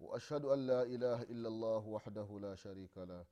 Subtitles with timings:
[0.00, 3.24] واشهد ان لا اله الا الله وحده لا شريك له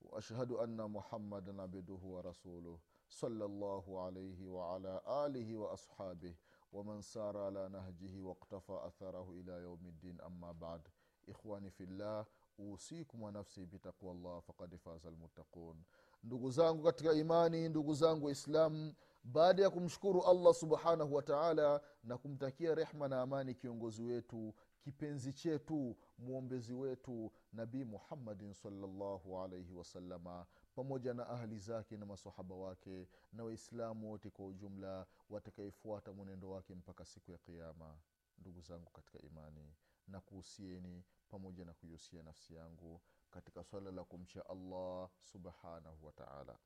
[0.00, 6.34] واشهد ان محمدا عبده ورسوله صلى الله عليه وعلى اله واصحابه
[6.72, 10.88] ومن سار على نهجه واقتفى اثره الى يوم الدين اما بعد
[11.28, 12.26] ikhwani fillah
[12.58, 15.76] usikum wa nafsi bitaqwa llah fakad faza lmuttaqun
[16.24, 22.18] ndugu zangu katika imani ndugu zangu waislamu baada ya kumshukuru allah subhanahu wa taala na
[22.18, 30.45] kumtakia rehma na amani kiongozi wetu kipenzi chetu mwombezi wetu nabii muhammadin salllahu alaihi wasalama
[30.75, 36.75] pamoja na ahli zake na masahaba wake na waislamu wote kwa ujumla watakaefuata mwenendo wake
[36.75, 37.99] mpaka siku ya kiama
[38.37, 39.75] ndugu zangu katika imani
[40.07, 46.57] na kuhusieni pamoja na kuihusia nafsi yangu katika swala la kumcha allah subhanahu wataala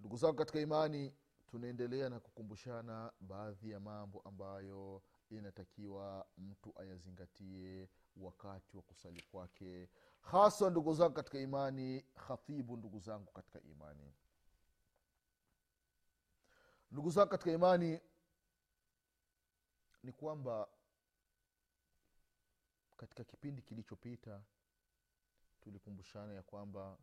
[0.00, 1.14] ndugu zangu katika imani
[1.46, 9.88] tunaendelea na kukumbushana baadhi ya mambo ambayo inatakiwa mtu ayazingatie wakati wa kusali kwake
[10.20, 14.14] hasa ndugu zangu katika imani khatibu ndugu zangu katika imani.
[16.90, 18.00] Ndugu zangu katika imani
[20.02, 20.68] ni kwamba
[22.96, 24.42] katika kipindi kilichopita
[25.60, 26.98] tulikumbushana ya kwamba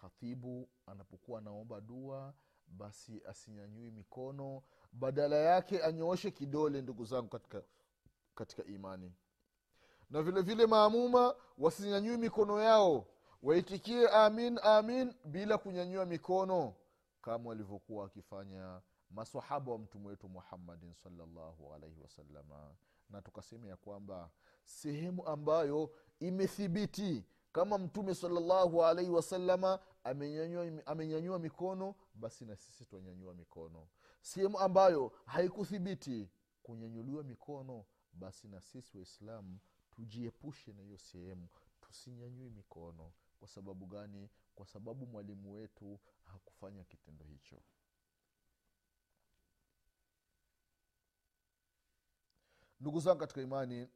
[0.00, 2.34] khatibu anapokuwa anaomba dua
[2.66, 4.62] basi asinyanyui mikono
[4.92, 7.62] badala yake anyooshe kidole ndugu zangu katika,
[8.34, 9.12] katika imani.
[10.10, 13.06] Na vile vile maamuma wasinyanyui mikono yao.
[13.42, 16.74] Waitikie amin amin bila kunyanyua mikono
[17.22, 18.80] kama walivyokuwa wakifanya
[19.10, 22.74] masahaba wa mtume wetu muhammadin salllahu alaihi wasalama
[23.10, 24.30] na tukasema ya kwamba
[24.64, 33.34] sehemu ambayo imethibiti kama mtume salllahu alaihi wasalama amenyanyua, amenyanyua mikono basi na sisi twanyanyua
[33.34, 33.86] mikono
[34.22, 36.30] sehemu ambayo haikuthibiti
[36.62, 39.58] kunyanyuliwa mikono basi na sisi waislamu
[39.90, 41.48] tujiepushe na hiyo sehemu
[41.80, 43.12] tusinyanyui mikono.
[43.38, 44.30] Kwa sababu gani?
[44.54, 47.62] Kwa sababu mwalimu wetu hakufanya kitendo hicho.
[52.80, 53.88] Ndugu zangu katika imani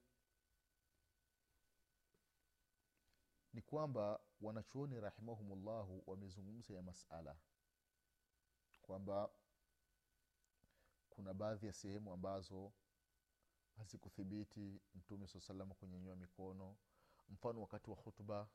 [3.53, 7.37] ni kwamba wanachuoni rahimahumullahu wamezungumza ya masala
[8.83, 9.31] kwamba
[11.15, 12.73] kuna baadhi ya sehemu ambazo
[13.77, 16.77] hazikuthibiti mtume saa salama kunyanyua mikono.
[17.29, 18.49] Mfano wakati wa hutuba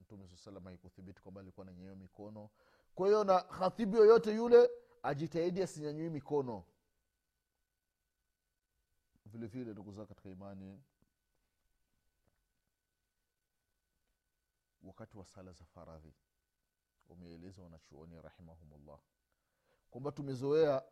[0.00, 2.50] mtume saa salama haikuthibiti kwamba alikuwa ananyanyua mikono.
[2.94, 4.70] Kwa hiyo na khatibu yoyote yule
[5.02, 6.64] ajitahidi asinyanyui mikono.
[9.26, 10.82] Vile vile ndugu zao katika imani
[14.82, 16.14] wakati wa sala za faradhi
[17.08, 18.98] wameeleza wanachuoni rahimahumullah
[19.90, 20.82] kwamba tumezoea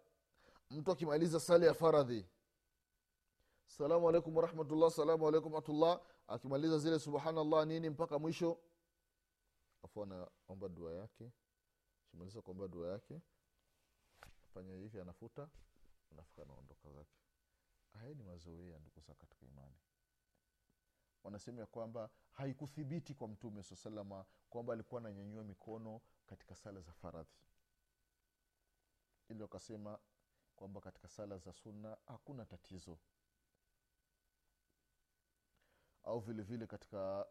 [0.71, 2.27] mtu akimaliza sala ya faradhi.
[3.67, 8.59] Salamu alaikum warahmatullah salamu alaikum atullah akimaliza zile subhanallah nini mpaka mwisho.
[9.83, 11.33] Afu anaomba dua yake.
[12.11, 13.21] Kimaliza kuomba dua yake
[14.55, 15.49] fanya hivi anafuta
[16.13, 17.17] anafika anaondoka zake.
[17.93, 19.77] Haya ni mazoea ndugu katika imani.
[21.25, 26.93] Wanasema ya kwamba haikuthibiti kwa mtume saa salama kwamba alikuwa ananyanyua mikono katika sala za
[26.93, 27.39] faradhi.
[29.29, 29.99] Ili wakasema
[30.61, 32.99] kwamba katika sala za sunna hakuna tatizo.
[36.05, 37.27] Au vile vile katika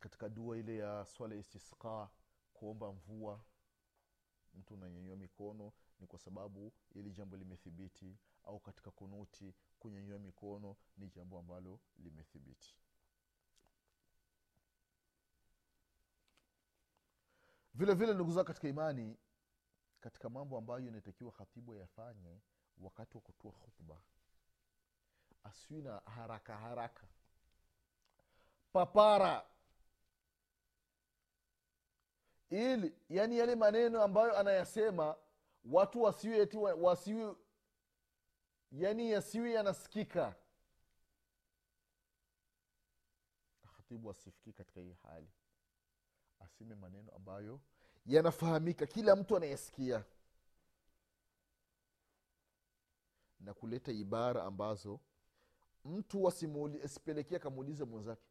[0.00, 2.10] katika dua ile ya swala istisqa
[2.54, 3.44] kuomba mvua
[4.54, 11.08] mtu unanyanyua mikono ni kwa sababu ili jambo limethibiti au katika kunuti kunyanyua mikono ni
[11.08, 12.76] jambo ambalo limethibiti.
[17.74, 19.16] Vile vile ndugu zao katika imani
[20.04, 22.40] katika mambo ambayo inatakiwa khatibu yafanye
[22.78, 24.02] wakati wa kutoa khutba.
[25.44, 27.06] Asiwi na haraka haraka.
[28.72, 29.46] Papara.
[32.50, 35.16] Ili yani yale maneno ambayo anayasema
[35.64, 37.36] watu wasiwi eti wasiwi
[38.72, 40.34] yani yasiwe yanasikika.
[43.76, 45.30] Khatibu asifikii katika hii hali.
[46.38, 47.60] Aseme maneno ambayo
[48.06, 50.04] yanafahamika kila mtu anayesikia
[53.40, 55.00] na kuleta ibara ambazo
[55.84, 56.28] mtu
[56.84, 58.22] asipelekea akamuulize mwenzake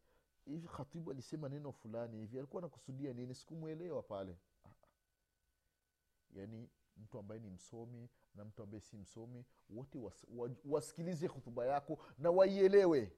[0.46, 3.36] hivi khatibu alisema neno fulani hivi alikuwa anakusudia nini?
[3.36, 4.38] Sikumwelewa pale.
[6.32, 11.66] Yaani mtu ambaye ni msomi na mtu ambaye si msomi wote was, wa, wasikilize hutuba
[11.66, 13.12] yako na waielewe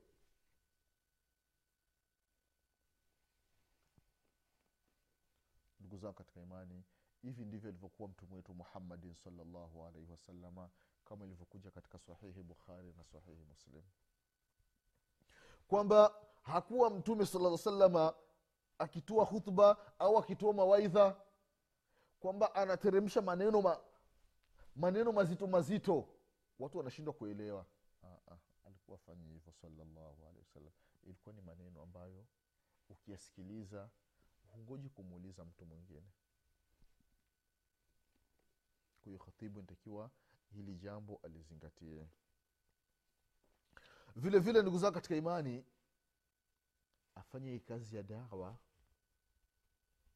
[5.95, 6.83] ndugu zangu katika imani.
[7.21, 10.69] Hivi ndivyo alivyokuwa mtume wetu muhammadin salllahu alaihi wasalama
[11.05, 13.83] kama ilivyokuja katika sahihi bukhari na sahihi muslim.
[15.67, 18.13] Kwamba hakuwa mtume sala salama
[18.77, 21.21] akitoa khutba au akitoa mawaidha
[22.19, 23.79] kwamba anateremsha maneno ma,
[24.75, 26.07] maneno mazito mazito.
[26.59, 27.65] Watu wanashindwa kuelewa.
[28.03, 30.71] Ah, ah, alikuwa afanyi hivyo salllahu alehi wasallam
[31.03, 32.25] ilikuwa ni maneno ambayo
[32.89, 33.89] ukiyasikiliza
[34.51, 36.07] hungoji kumuuliza mtu mwingine.
[39.03, 40.11] Kwa khatibu nitakiwa
[40.53, 42.07] hili jambo alizingatie.
[44.15, 45.65] Vile vile ndugu zao katika imani
[47.15, 48.57] afanye hii kazi ya dawa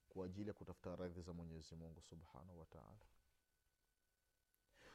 [0.10, 3.06] kwa ajili ya kutafuta radhi za mwenyezi mungu subhanahu wataala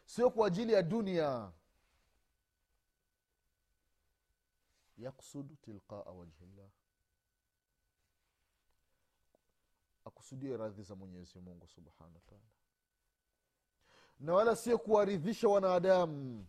[0.04, 1.52] sio kwa ajili ya dunia.
[4.96, 6.69] Yaksud tilqaa wajhillah
[10.04, 12.42] akusudie radhi za mwenyezi mungu subhanahu wataala
[14.20, 16.46] na wala sio kuwaridhisha wanadamu.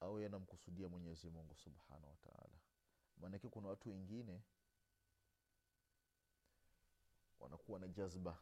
[0.00, 2.58] Au yanamkusudia mwenyezi mungu subhanahu wataala
[3.20, 4.42] maanake kuna watu wengine
[7.40, 8.38] wanakuwa na jazba.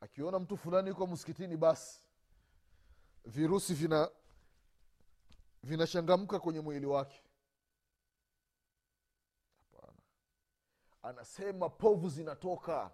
[0.00, 2.00] Akiona mtu fulani yuko msikitini basi
[3.24, 4.10] virusi vina
[5.62, 7.22] vinachangamka kwenye mwili wake.
[9.72, 9.98] Hapana.
[11.02, 12.90] Anasema povu zinatoka.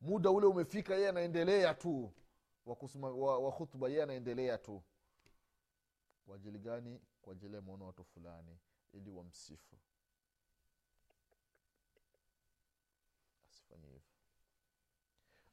[0.00, 2.12] Muda ule umefika yeye anaendelea tu.
[2.66, 4.82] Wa, kusuma, wa, wa yeye anaendelea tu.
[6.26, 7.00] Kwa ajili gani?
[7.22, 8.58] Kwa ajili ya maona watu fulani
[8.92, 9.76] ili wamsifu.
[13.50, 14.02] Asifanye hivyo.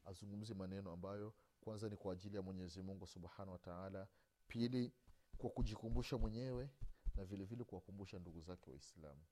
[0.04, 4.08] Azungumze maneno ambayo kwanza ni kwa ajili ya mwenyezi mungu subhanahu wa
[4.48, 4.92] pili
[5.38, 6.70] kwa kujikumbusha mwenyewe
[7.14, 9.24] na vile vile kuwakumbusha ndugu zake waislamu.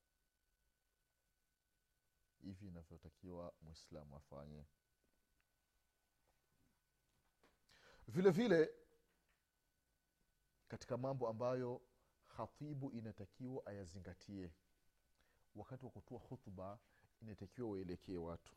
[2.40, 4.66] Hivi inavyotakiwa mwislamu afanye.
[8.08, 8.70] Vile vile
[10.68, 11.82] katika mambo ambayo
[12.36, 14.52] khatibu inatakiwa ayazingatie
[15.54, 16.78] wakati wa kutoa khutba
[17.22, 18.54] inatakiwa waelekee watu.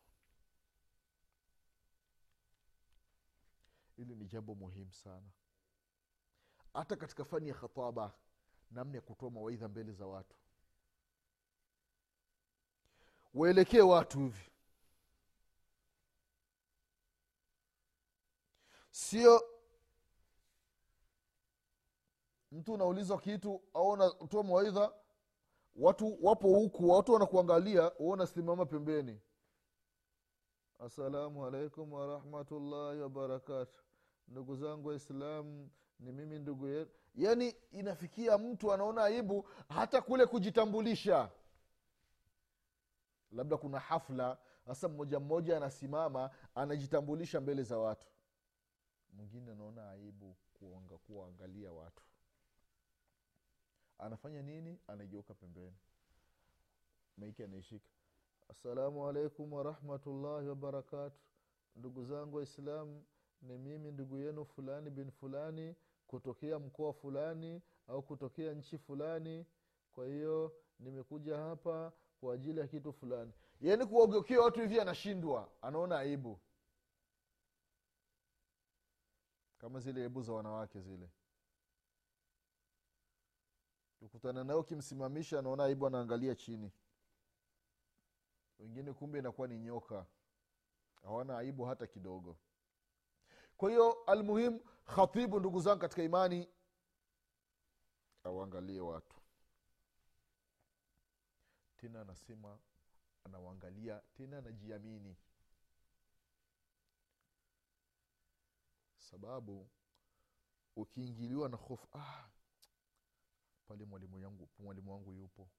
[3.96, 5.30] Hili ni jambo muhimu sana
[6.78, 8.14] hata katika fani ya khataba
[8.72, 10.36] namna ya kutoa mawaidha mbele za watu.
[13.34, 14.52] Waelekee watu hivi.
[18.92, 19.42] Sio
[22.52, 24.94] mtu unaulizwa kitu au unatoa mawaidha
[25.76, 29.22] watu wapo huku watu wanakuangalia unasimama pembeni.
[30.80, 33.84] Assalamu alaikum warahmatullahi wabarakatu
[34.28, 41.32] ndugu zangu waislamu ni mimi ndugu yetu yaani inafikia mtu anaona aibu hata kule kujitambulisha.
[43.32, 48.08] Labda kuna hafla sasa mmoja mmoja anasimama anajitambulisha mbele za watu.
[49.14, 50.36] Mwingine anaona aibu
[51.08, 52.04] kuwaangalia watu.
[53.98, 54.80] Anafanya nini?
[54.88, 55.76] Anageuka pembeni.
[57.18, 57.90] Maiki anaishika
[58.50, 61.20] assalamu alaikum warahmatullahi wabarakatu
[61.76, 63.04] ndugu zangu waislamu
[63.42, 65.76] ni mimi ndugu yenu fulani bin fulani
[66.08, 69.46] kutokea mkoa fulani au kutokea nchi fulani.
[69.92, 73.32] Kwa hiyo nimekuja hapa kwa ajili ya kitu fulani.
[73.62, 75.50] Yaani kuwageukia watu hivi anashindwa.
[75.62, 76.40] Anaona aibu.
[79.58, 81.10] Kama zile aibu za wanawake zile.
[84.02, 86.72] Ukutana nayo ukimsimamisha anaona aibu anaangalia chini.
[88.60, 90.06] Wengine kumbe inakuwa ni nyoka.
[91.04, 92.38] Hawana aibu hata kidogo.
[93.58, 96.48] Kwa hiyo almuhim khatibu ndugu zangu katika imani
[98.24, 99.18] awaangalie watu.
[101.78, 102.60] Tena anasema
[103.24, 105.18] anawaangalia tena anajiamini.
[108.98, 109.70] Sababu
[110.76, 112.30] ukiingiliwa na hofu ah,
[113.68, 115.50] pale mwalimu yangu mwalimu wangu yupo.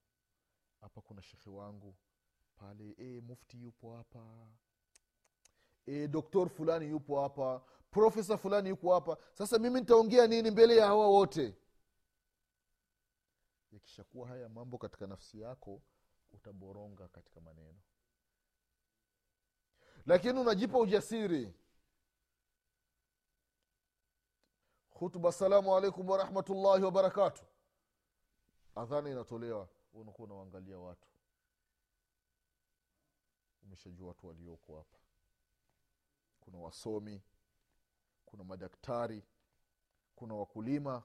[0.81, 1.95] Hapa kuna shekhe wangu.
[2.55, 4.51] Pale e, mufti yupo hapa
[5.89, 9.17] e, doktor fulani yupo hapa profesa fulani yuko hapa.
[9.33, 11.55] Sasa mimi nitaongea nini mbele ya hawa wote?
[13.71, 15.81] Yakishakuwa haya mambo katika nafsi yako
[16.31, 17.79] utaboronga katika maneno.
[20.05, 21.53] Lakini unajipa ujasiri.
[24.89, 27.43] Hutuba assalamu alaikum warahmatullahi wabarakatu
[28.75, 31.07] adhana inatolewa unakuwa unawaangalia watu.
[33.63, 34.97] Umeshajua watu walioko hapa
[36.39, 37.21] kuna wasomi
[38.25, 39.23] kuna madaktari
[40.15, 41.03] kuna wakulima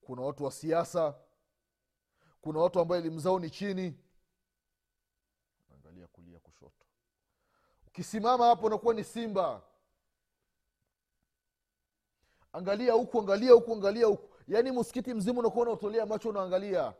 [0.00, 1.14] kuna watu wa siasa
[2.40, 3.98] kuna watu ambao elimu zao ni chini.
[5.74, 6.86] Angalia kulia kushoto.
[7.86, 9.62] Ukisimama hapo unakuwa ni simba.
[12.52, 14.34] Angalia huku angalia huku angalia huku.
[14.48, 16.94] Yaani msikiti mzima unakuwa unaotolea macho unaangalia.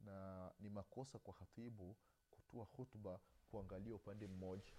[0.00, 1.96] Na ni makosa kwa hatibu
[2.64, 3.20] kutoa hutuba
[3.50, 4.72] kuangalia upande mmoja.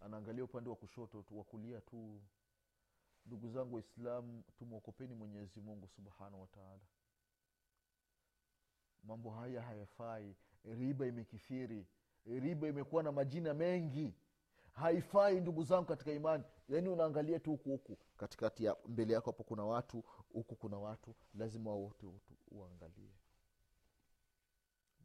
[0.00, 2.20] Anaangalia upande wa kushoto tu wa kulia tu.
[3.26, 6.80] Ndugu zangu waislamu tumwokopeni mwenyezi mungu subhanahu wataala
[9.04, 10.36] mambo haya hayafai.
[10.64, 11.86] Riba imekithiri.
[12.26, 14.14] Riba imekuwa na majina mengi.
[14.72, 16.44] Haifai ndugu zangu katika imani.
[16.68, 17.98] Yaani unaangalia tu huku huku.
[18.16, 21.14] Katikati ya mbele yako hapo kuna watu huku kuna watu.
[21.34, 22.06] Lazima wote
[22.50, 23.10] uangalie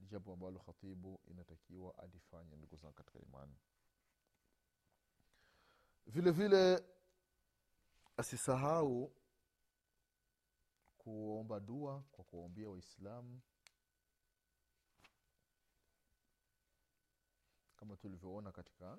[0.03, 3.55] jambo ambalo khatibu inatakiwa alifanye ndugu zangu katika imani.
[6.05, 6.83] Vile vile
[8.17, 9.15] asisahau
[10.97, 13.41] kuomba dua kwa kuwaombia waislamu.
[17.75, 18.97] Kama tulivyoona katika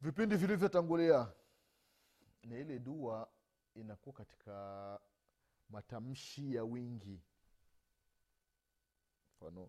[0.00, 1.32] vipindi vilivyotangulia
[2.42, 3.28] na ile dua
[3.74, 5.00] inakuwa katika
[5.68, 7.20] matamshi ya wingi
[9.44, 9.68] mfano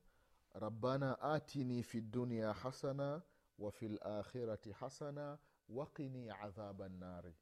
[0.54, 3.22] rabbana atini fi dunia hasana
[3.60, 5.38] wa fi lakhirati hasana
[5.70, 7.36] waqini adhaba nnari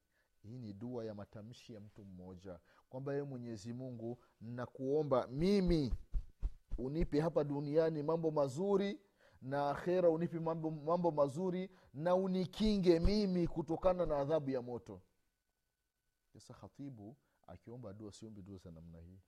[0.44, 2.60] hii ni dua ya matamshi ya mtu mmoja
[2.90, 5.94] kwamba ye mwenyezi mungu nakuomba mimi
[6.78, 9.00] unipe hapa duniani mambo mazuri
[9.42, 15.02] na akhera unipe mambo, mambo mazuri na unikinge mimi kutokana na adhabu ya moto.
[16.34, 17.16] Sasa khatibu
[17.48, 19.20] akiomba dua siombi dua za namna hii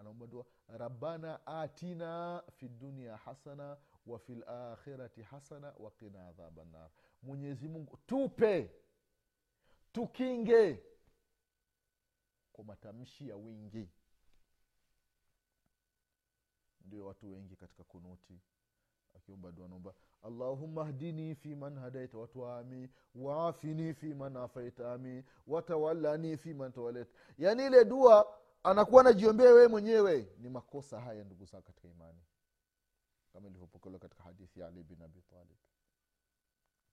[0.00, 3.76] anaomba dua rabbana atina fi dunia hasana
[4.06, 6.90] wa fi lakhirati hasana waqina adhaba nar.
[7.22, 8.70] Mwenyezi mungu tupe
[9.92, 10.82] tukinge
[12.52, 13.88] kwa matamshi ya wingi.
[16.84, 18.40] Ndio watu wengi katika kunuti
[19.14, 26.36] akiomba dua naomba allahuma hdini fi man hadaita watwami waafini fi man afaita ami watawallani
[26.36, 30.32] fi man tawalet yaani ile dua anakuwa anajiombea wewe mwenyewe.
[30.38, 32.20] Ni makosa haya ndugu zangu katika imani.
[33.32, 35.56] Kama ilivyopokelewa katika hadithi ya ali bin abi talib.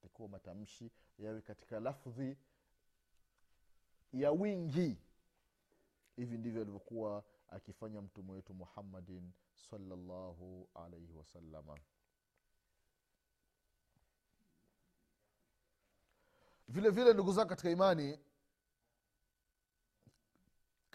[0.00, 2.36] Takiwa matamshi yawe katika lafdhi
[4.12, 4.96] ya wingi.
[6.16, 9.32] Hivi ndivyo alivyokuwa akifanya mtume wetu muhammadin
[9.70, 11.78] salllahu alaihi wasalama
[16.68, 18.18] vile vile ndugu zangu katika imani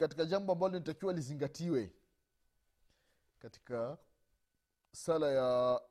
[0.04, 1.92] katika jambo ambalo linatakiwa lizingatiwe
[3.40, 3.98] katika
[4.92, 5.82] sala ya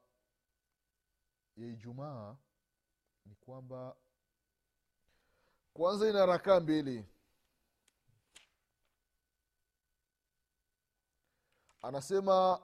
[1.57, 2.37] ya ijumaa
[3.27, 3.97] ni kwamba
[5.75, 7.07] kwanza ina rakaa mbili.
[11.83, 12.63] Anasema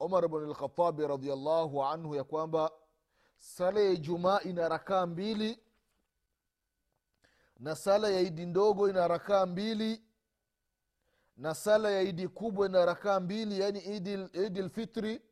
[0.00, 2.72] umar bn lkhatabi radiallahu anhu ya kwamba
[3.38, 5.58] sala ya ijumaa ina rakaa mbili
[7.58, 10.02] na sala ya idi ndogo ina rakaa mbili
[11.36, 15.22] na sala ya idi kubwa ina rakaa mbili yaani idi, lfitri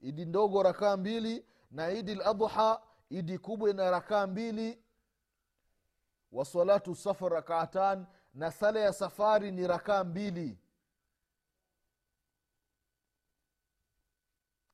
[0.00, 4.84] idi ndogo rakaa mbili na idi ladha idi kubwa ina rakaa mbili.
[6.32, 10.58] Wa salatu safar rakaatan na sala ya safari ni rakaa mbili.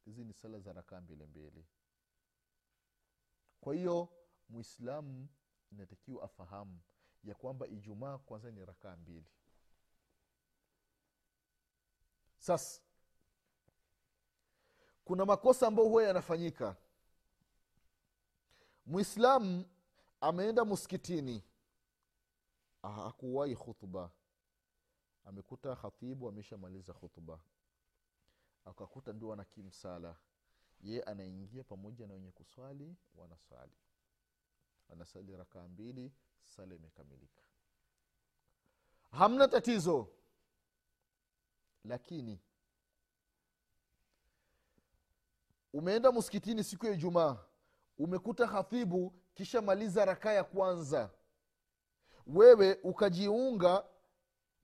[0.05, 1.67] Hizi ni sala za rakaa mbili mbili.
[3.61, 4.09] Kwa hiyo
[4.49, 5.29] mwislamu
[5.73, 6.81] inatakiwa afahamu
[7.25, 9.27] ya kwamba ijumaa kwanza ni rakaa mbili
[12.39, 12.81] sasa
[15.05, 16.77] kuna makosa ambayo huwa yanafanyika.
[18.87, 19.65] Mwislamu
[20.21, 21.45] ameenda muskitini
[22.83, 24.11] hakuwahi khutba.
[25.25, 27.41] Amekuta khatibu ameshamaliza khutba.
[28.65, 30.17] Akakuta ndio wanakimsala
[30.81, 33.73] ye anaingia pamoja na wenye kuswali wanaswali.
[34.93, 36.13] Anasali rakaa mbili
[36.45, 37.43] sala imekamilika.
[39.11, 40.09] Hamna tatizo
[41.85, 42.41] lakini
[45.73, 47.37] umeenda msikitini siku ya ijumaa
[47.99, 51.11] umekuta khatibu kisha maliza rakaa ya kwanza.
[52.27, 53.85] Wewe ukajiunga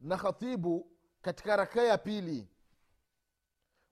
[0.01, 0.91] na khatibu
[1.23, 2.49] katika rakaa ya pili.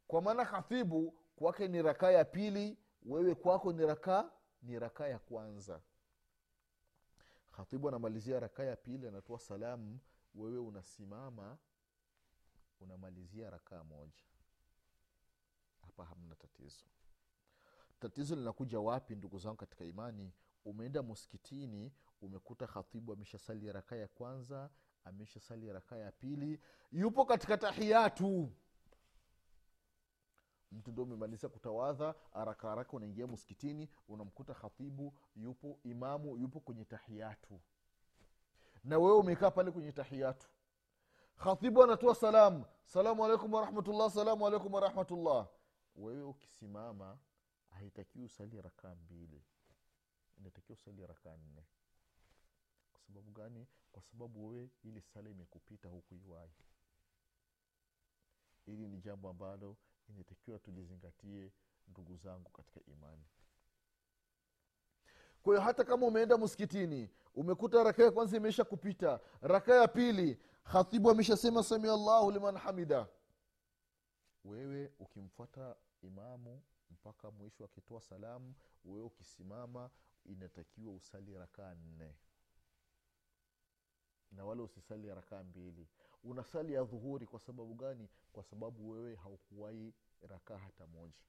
[0.07, 4.31] Kwa maana khatibu kwake ni rakaa ya pili wewe kwako ni rakaa
[4.63, 5.81] ni rakaa ya kwanza.
[7.53, 9.99] Khatibu anamalizia rakaa ya pili anatoa salamu
[10.35, 11.59] wewe unasimama
[12.83, 14.23] unamalizia rakaa moja.
[15.81, 16.85] Hapa hamna tatizo.
[18.01, 20.33] Tatizo linakuja wapi ndugu zangu katika imani?
[20.65, 24.71] Umeenda muskitini umekuta khatibu ameshasali rakaa ya kwanza
[25.05, 26.61] ameshasali rakaa ya pili
[26.93, 28.53] yupo katika tahiyatu
[30.73, 37.61] mtu ndo umemaliza kutawadha haraka haraka unaingia muskitini unamkuta khatibu yupo imamu yupo kwenye tahiyatu.
[38.85, 40.49] Na wewe umekaa pale kwenye tahiyatu
[41.43, 42.65] khatibu anatoa salamu.
[42.85, 45.49] Salamu alaikum warahmatullah salamu alaikum warahmatullah
[45.97, 47.19] wewe ukisimama
[47.69, 49.43] haitakiwi usali rakaa mbili.
[50.39, 51.65] Inatakiwa usali rakaa nne.
[52.93, 53.67] Kwa sababu gani?
[53.93, 56.51] Kwa sababu wewe ile sala imekupita huku iwai
[58.67, 59.77] hili ni jambo ambalo
[60.09, 61.53] inatakiwa tulizingatie
[61.89, 63.25] ndugu zangu katika imani.
[65.43, 70.39] Kwa hiyo hata kama umeenda msikitini umekuta rakaa ya kwanza imeisha kupita raka ya pili
[70.65, 73.07] khatibu ameshasema sami allahu liman hamida.
[74.45, 78.55] Wewe ukimfuata imamu mpaka mwisho akitoa salamu
[78.85, 79.91] wewe ukisimama
[80.25, 82.15] inatakiwa usali rakaa nne.
[84.33, 85.89] Na wala usisali rakaa mbili.
[86.25, 88.09] Unasali ya dhuhuri kwa sababu gani?
[88.33, 89.95] Kwa sababu wewe haukuwahi
[90.29, 91.23] rakaa hata moja.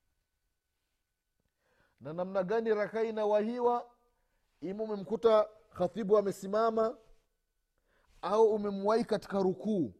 [1.99, 3.89] Na namna gani rakaa inawahiwa?
[4.61, 6.97] Ima umemkuta khatibu amesimama
[8.23, 9.93] au umemwahi katika rukuu?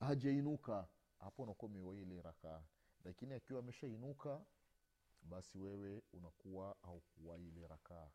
[0.00, 0.88] Hajainuka.
[1.18, 2.62] Hapo unakuwa umewahi ile rakaa.
[3.04, 4.44] Lakini akiwa ameshainuka
[5.22, 8.10] basi wewe unakuwa haukuwahi ile rakaa.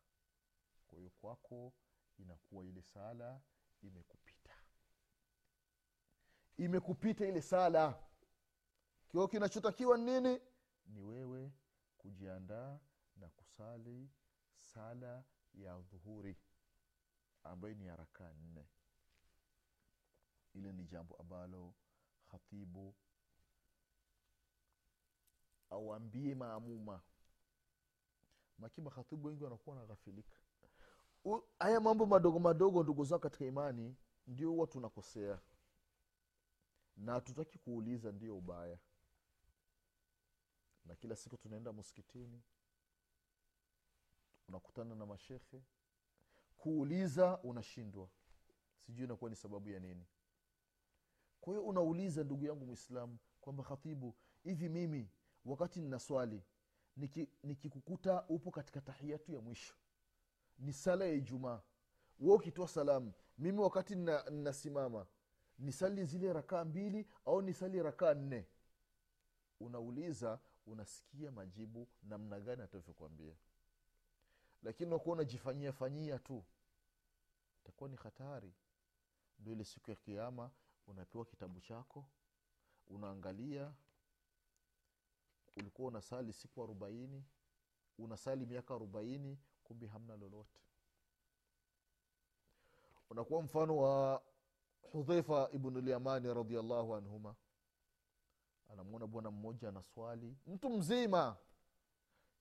[0.88, 1.72] Kwa hiyo kwako
[2.18, 3.40] inakuwa ile sala
[3.82, 4.54] imekupita.
[6.56, 8.02] Imekupita ile sala.
[9.08, 10.40] Kio kinachotakiwa nini?
[10.86, 11.52] Ni wewe
[11.98, 12.78] kujiandaa
[13.16, 14.10] na kusali
[14.56, 16.36] sala ya dhuhuri
[17.44, 18.68] ambayo ni ya rakaa nne
[20.54, 21.74] ile ni jambo ambalo
[22.30, 22.94] khatibu
[25.70, 27.02] awambie maamuma.
[28.58, 30.36] Makiba khatibu wengi wanakuwa wanaghafilika.
[31.58, 35.40] Haya mambo madogo madogo ndugu zao katika imani ndio huwa tunakosea.
[36.96, 38.78] Na hatutaki kuuliza ndio ubaya.
[40.84, 42.42] Na kila siku tunaenda msikitini
[44.48, 45.62] unakutana na mashekhe
[46.56, 48.08] kuuliza unashindwa.
[48.86, 50.06] Sijui inakuwa ni sababu ya nini
[51.40, 55.10] kwa hiyo unauliza ndugu yangu mwislamu kwamba khatibu hivi mimi
[55.44, 56.42] wakati nina swali
[57.42, 59.74] nikikukuta niki upo katika tahiyatu ya mwisho
[60.58, 61.62] ni sala ya ijumaa
[62.20, 63.94] we ukitoa salamu mimi wakati
[64.30, 65.06] ninasimama
[65.58, 68.46] nisali zile rakaa mbili au nisali rakaa nne?
[69.60, 73.34] Unauliza unasikia majibu namna gani atavyokwambia
[74.62, 76.44] lakini wakuwa unajifanyia fanyia tu
[77.60, 78.52] itakuwa ni hatari.
[79.38, 80.50] Ndo ile siku ya kiama
[80.90, 82.04] unapewa kitabu chako
[82.88, 83.72] unaangalia
[85.56, 87.24] ulikuwa unasali siku arobaini
[87.98, 90.60] unasali miaka arobaini kumbe hamna lolote.
[93.10, 94.22] Unakuwa mfano wa
[94.92, 97.34] hudhaifa ibnulyamani radiallahu anhuma.
[98.68, 101.36] Anamwona bwana mmoja anaswali mtu mzima.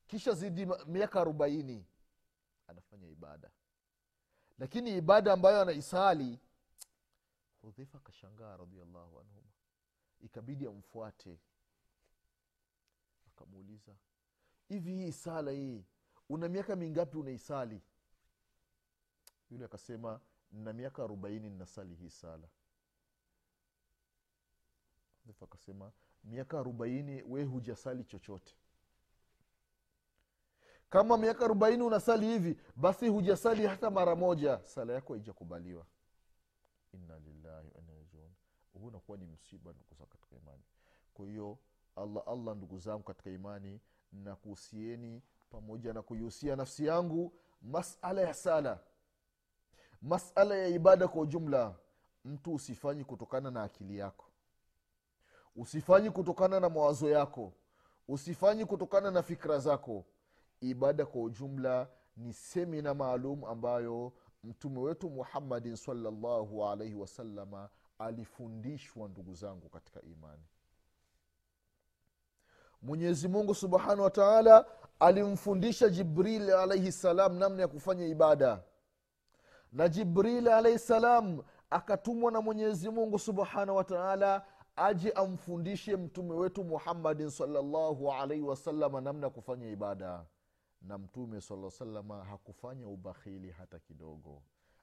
[0.08, 1.86] Kisha zidi miaka arobaini
[2.68, 3.52] anafanya ibada.
[4.60, 6.40] Lakini ibada ambayo anaisali
[7.62, 9.50] hudhaifa akashangaa radiallahu anhuma.
[10.20, 11.40] Ikabidi amfuate.
[13.28, 13.96] Akamuuliza
[14.68, 15.86] hivi hii sala hii
[16.30, 17.82] una miaka mingapi unaisali?
[19.52, 20.20] Yule akasema
[20.52, 22.48] na miaka arobaini ninasali hii sala.
[25.20, 25.92] Hudhaifa akasema
[26.24, 28.56] miaka arobaini we hujasali chochote.
[30.90, 34.60] Kama miaka arobaini unasali hivi basi hujasali hata mara moja.
[34.64, 35.86] Sala yako haijakubaliwa
[36.94, 38.32] inna lillahi wanajiun
[38.74, 40.64] huu unakuwa ni msiba ndugu zangu katika imani.
[41.14, 41.58] Kwa hiyo
[41.96, 48.80] allah allah ndugu zangu katika imani nakuhusieni pamoja na kuihusia nafsi yangu masala ya sala.
[50.02, 51.76] Masala ya ibada kwa ujumla
[52.26, 54.26] mtu usifanyi kutokana na akili yako.
[55.56, 57.54] Usifanyi kutokana na mawazo yako.
[58.08, 60.06] Usifanyi kutokana na fikra zako.
[60.62, 69.34] Ibada kwa ujumla ni semina maalum ambayo mtume wetu muhammadin salllahu alaihi wasalama alifundishwa ndugu
[69.34, 70.44] zangu katika imani.
[72.82, 74.66] Mwenyezi mungu subhanahu wa taala
[75.00, 78.64] alimfundisha jibril alaihi salam namna ya kufanya ibada.
[79.72, 86.64] Na jibril alaihi salam akatumwa na mwenyezi mungu subhanahu wa taala aje amfundishe mtume wetu
[86.64, 90.26] muhammadin salllahu alaihi wasalama namna ya kufanya ibada
[90.82, 94.42] na mtume sala salama hakufanya ubakhili hata kidogo.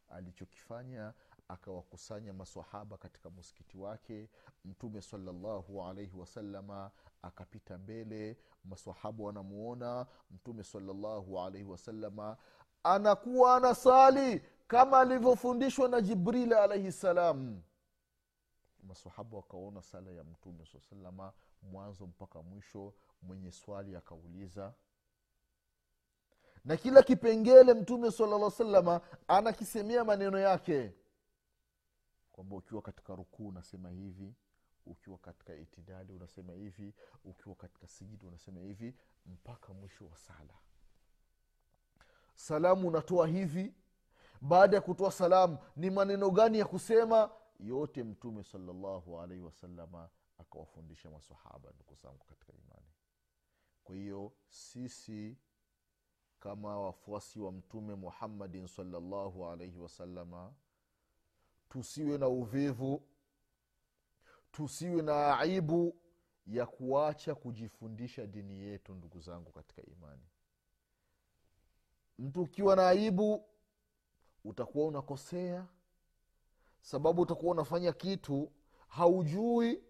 [0.09, 1.15] Alichokifanya
[1.49, 4.29] akawakusanya masahaba katika muskiti wake.
[4.65, 6.91] Mtume salallahu alaihi wasalama
[7.23, 10.07] akapita mbele masahaba wanamuona.
[10.31, 12.37] Mtume salallahu alaihi wasalama
[12.83, 17.63] anakuwa anasali kama alivyofundishwa na jibrili alaihi salam.
[18.83, 21.33] Masahaba wakaona sala ya mtume saa salama
[21.63, 24.75] mwanzo mpaka mwisho mwenye swali akauliza
[26.67, 30.93] na kila kipengele mtume salalla salama anakisemea maneno yake.
[32.33, 34.35] Kwamba ukiwa katika rukuu unasema hivi
[34.87, 38.95] ukiwa katika itidali unasema hivi ukiwa katika sijidi unasema hivi
[39.27, 40.55] mpaka mwisho wa sala.
[42.35, 43.75] Salamu unatoa hivi.
[44.41, 47.31] Baada ya kutoa salamu ni maneno gani ya kusema?
[47.61, 52.87] Yote mtume salallahu alaihi wasalama akawafundisha masahaba ndugu zangu katika imani.
[53.85, 55.37] Kwa hiyo sisi
[56.47, 60.53] kama wafuasi wa mtume muhammadin salllahu alaihi wasalama
[61.69, 63.03] tusiwe na uvivu
[64.53, 65.97] tusiwe na aibu
[66.47, 70.23] ya kuacha kujifundisha dini yetu ndugu zangu katika imani.
[72.19, 73.45] Mtu ukiwa na aibu
[74.45, 75.67] utakuwa unakosea.
[76.81, 78.53] Sababu utakuwa unafanya kitu
[78.89, 79.83] haujui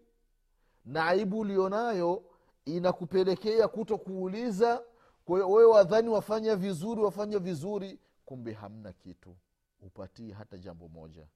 [0.85, 2.23] na aibu ulionayo
[2.65, 4.83] inakupelekea kuto kuuliza
[5.27, 9.37] kwa wewe wadhani wafanya vizuri wafanya vizuri kumbe hamna kitu.
[9.79, 11.27] Upatii hata jambo moja.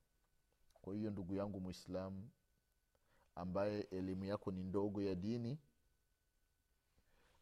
[0.82, 2.30] Kwa hiyo ndugu yangu mwislamu
[3.36, 5.58] ambaye elimu yako ni ndogo ya dini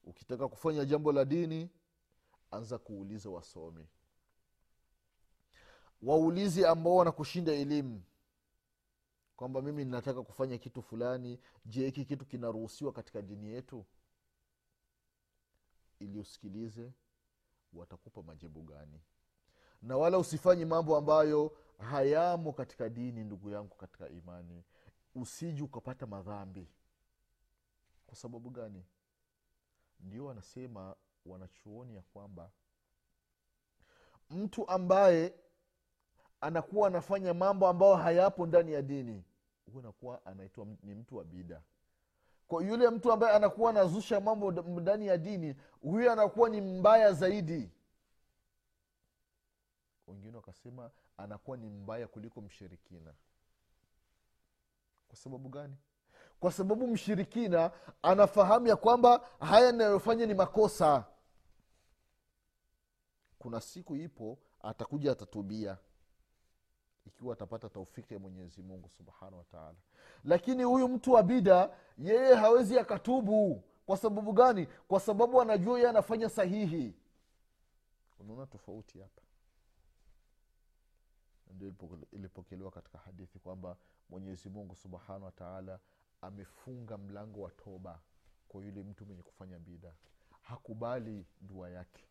[0.04, 1.70] ukitaka kufanya jambo la dini
[2.52, 3.88] anza kuuliza wasomi.
[6.02, 8.04] Waulizi ambao wanakushinda elimu
[9.36, 11.40] kwamba mimi ninataka kufanya kitu fulani.
[11.66, 13.86] Je hiki kitu kinaruhusiwa katika dini yetu
[16.00, 16.94] ili usikilize
[17.74, 19.02] watakupa majibu gani.
[19.82, 24.64] Na wala usifanyi mambo ambayo hayamo katika dini ndugu yangu katika imani.
[25.16, 26.68] Usiji ukapata madhambi.
[28.08, 28.86] Kwa sababu gani?
[30.00, 32.52] Ndio wanasema wanachuoni ya kwamba
[34.30, 35.34] mtu ambaye
[36.42, 39.24] anakuwa anafanya mambo ambayo hayapo ndani ya dini
[39.66, 41.62] huyu anakuwa anaitwa ni mtu wa bida
[42.50, 47.72] kwa yule mtu ambaye anakuwa anazusha mambo ndani ya dini huyu anakuwa ni mbaya zaidi.
[50.08, 53.14] Wengine wakasema anakuwa ni mbaya kuliko mshirikina.
[55.08, 55.76] Kwa sababu gani?
[56.40, 61.06] Kwa sababu mshirikina anafahamu ya kwamba haya anayofanya ni makosa.
[63.40, 65.78] Kuna siku ipo atakuja atatubia
[67.06, 69.76] ikiwa atapata taufiki ya mwenyezi mungu subhanahu wataala
[70.24, 73.64] lakini huyu mtu wa bida yeye hawezi akatubu.
[73.86, 74.68] Kwa sababu gani?
[74.88, 76.96] Kwa sababu anajua yeye anafanya sahihi.
[78.20, 79.22] Unaona tofauti hapa.
[81.56, 81.74] Ndio
[82.12, 83.78] ilipokelewa katika hadithi kwamba
[84.10, 85.80] mwenyezi mungu subhanahu wataala
[86.22, 88.00] amefunga mlango wa toba
[88.48, 89.94] kwa yule mtu mwenye kufanya bida.
[90.42, 92.04] Hakubali dua yake.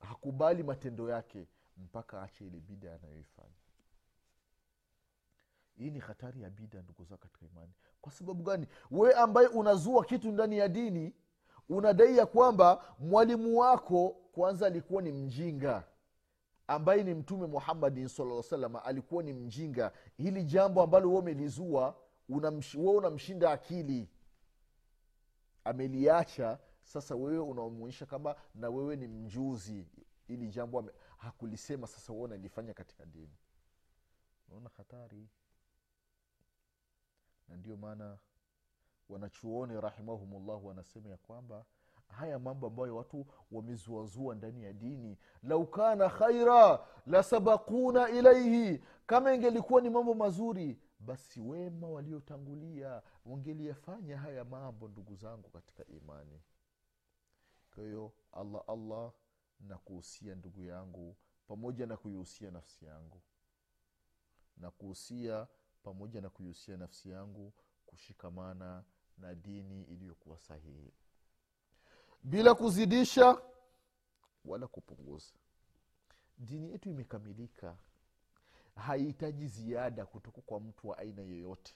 [0.00, 3.59] Hakubali matendo yake mpaka ache ile bida anayoifanya
[5.80, 7.72] hii ni hatari ya bida ndugu zao katika imani.
[8.00, 8.66] Kwa sababu gani?
[8.90, 11.14] Wewe ambaye unazua kitu ndani ya dini
[11.68, 15.84] unadai ya kwamba mwalimu wako kwanza alikuwa ni mjinga
[16.66, 19.92] ambaye ni mtume muhammadin salaa salama alikuwa ni mjinga.
[20.16, 21.96] Hili jambo ambalo we umelizua
[22.28, 24.08] we unamshinda akili.
[25.64, 29.86] Ameliacha sasa wewe unamuonyesha kama na wewe ni mjuzi.
[30.28, 30.84] Ili jambo
[31.18, 33.36] hakulisema sasa wewe unalifanya katika dini.
[34.48, 35.28] Unaona hatari
[37.50, 38.18] na ndio maana
[39.08, 41.64] wanachuoni rahimahumullah wanasema ya kwamba
[42.08, 49.80] haya mambo ambayo watu wamezuazua ndani ya dini lau kana khaira lasabakuna ilaihi kama ingelikuwa
[49.80, 56.40] ni mambo mazuri basi wema waliotangulia wangeliyafanya haya mambo ndugu zangu katika imani.
[57.74, 59.12] Kwa hiyo allah allah
[59.60, 63.20] na kuhusia ndugu yangu pamoja na kuihusia nafsi yangu.
[64.56, 65.46] Na kuhusia
[65.82, 67.52] pamoja na kuihusia nafsi yangu
[67.86, 68.84] kushikamana
[69.18, 70.92] na dini iliyokuwa sahihi.
[72.22, 73.42] Bila kuzidisha
[74.44, 75.32] wala kupunguza.
[76.38, 77.76] Dini yetu imekamilika.
[78.74, 81.74] Haihitaji ziada kutoka kwa mtu wa aina yeyote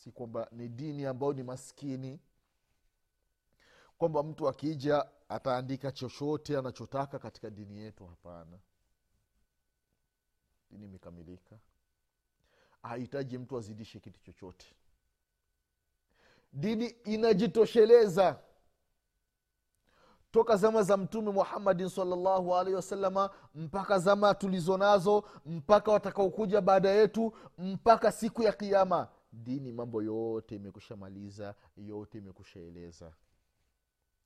[0.00, 2.20] si kwamba ni dini ambayo ni maskini.
[3.98, 8.58] Kwamba mtu akija ataandika chochote anachotaka katika dini yetu hapana
[10.70, 11.58] dini imekamilika?
[12.82, 14.66] Hahitaji mtu azidishe kitu chochote.
[16.52, 18.38] Dini inajitosheleza.
[20.30, 26.90] Toka zama za mtume muhammadin salllahu alaihi wasalama mpaka zama tulizo nazo mpaka watakaokuja baada
[26.90, 33.12] yetu mpaka siku ya kiama dini mambo yote imekusha maliza yote imekusha eleza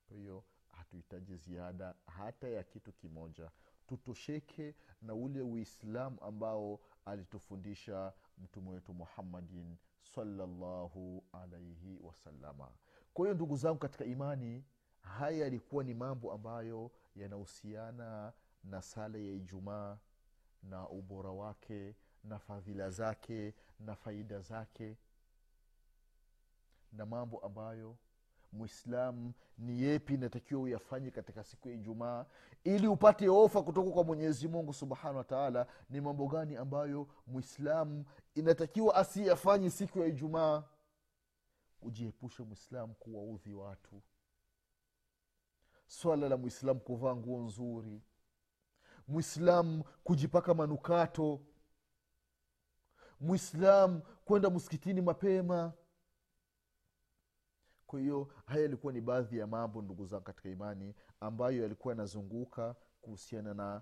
[0.07, 3.51] kwa hiyo hatuhitaji ziada hata ya kitu kimoja
[3.87, 12.71] tutosheke na ule uislamu ambao alitufundisha mtume wetu muhammadin salallahu alaihi wasalama
[13.13, 14.63] kwa hiyo ndugu zangu katika imani
[15.01, 19.97] haya yalikuwa ni mambo ambayo yanahusiana na sala ya ijumaa
[20.63, 24.97] na ubora wake na fadhila zake na faida zake
[26.91, 27.97] na mambo ambayo
[28.55, 32.25] mwislamu ni yepi inatakiwa uyafanye katika siku ya ijumaa
[32.63, 38.95] ili upate ofa kutoka kwa mwenyezi mungu subhanahu wataala ni mambo gani ambayo mwislamu inatakiwa
[38.95, 40.63] asiyafanye siku ya ijumaa?
[41.81, 44.01] Ujiepushe mwislamu kuwaudhi watu.
[45.87, 48.01] Swala la mwislamu kuvaa nguo nzuri.
[49.07, 51.41] Mwislamu kujipaka manukato.
[53.19, 55.73] Mwislamu kwenda msikitini mapema
[57.87, 62.75] kwa hiyo haya yalikuwa ni baadhi ya mambo ndugu zangu katika imani ambayo yalikuwa yanazunguka
[63.01, 63.81] kuhusiana na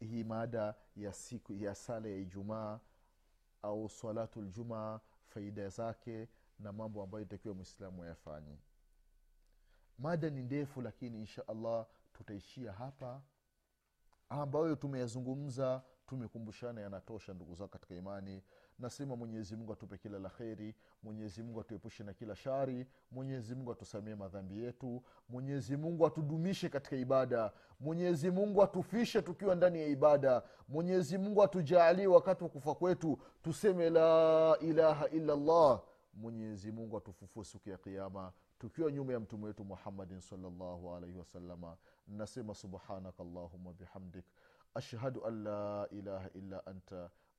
[0.00, 2.80] hii mada ya siku ya sala ya ijumaa
[3.62, 8.58] au salatu ljumaa faida zake na mambo ambayo itakiwa mwislamu ayafanye.
[9.98, 13.22] Mada ni ndefu lakini insha allah tutaishia hapa
[14.28, 18.42] ambayo tumeyazungumza tumekumbushana yanatosha ndugu zao katika imani
[18.78, 24.14] nasema mwenyezi mungu atupe kila la kheri mwenyezi atuepushe na kila shari mwenyezi mungu atusamie
[24.14, 31.18] madhambi yetu mwenyezi mungu atudumishe katika ibada mwenyezi mungu atufishe tukiwa ndani ya ibada mwenyezi
[31.18, 35.82] mungu atujaalie wakati wa kufa kwetu tuseme la ilaha illallah.
[36.14, 40.86] Mwenyezi mungu atufufue siku ya kiama tukiwa nyuma ya mtume wetu muhammadin salllahu
[41.18, 41.76] wasalama
[42.08, 44.24] nasema subhanaka allahuma bihamdik.
[44.74, 47.10] Ashhadu an la ilaha illa anta